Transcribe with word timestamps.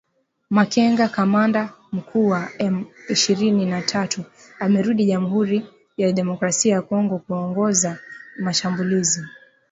Makenga 0.49 1.07
kamanda 1.07 1.73
mkuu 1.91 2.27
wa 2.27 2.49
M 2.57 2.85
ishirini 3.09 3.65
na 3.65 3.81
tatu 3.81 4.23
amerudi 4.59 5.05
Jamuhuri 5.05 5.65
ya 5.97 6.11
Demokrasia 6.11 6.73
ya 6.73 6.81
Kongo 6.81 7.17
kuongoza 7.19 7.97
mashambulizi 8.39 9.25